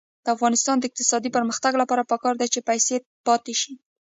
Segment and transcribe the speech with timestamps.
[0.25, 2.95] د افغانستان د اقتصادي پرمختګ لپاره پکار ده چې پیسې
[3.27, 3.73] پاتې شي.